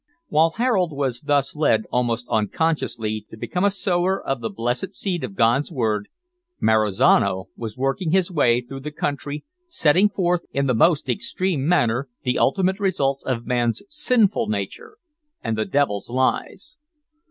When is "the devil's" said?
15.55-16.09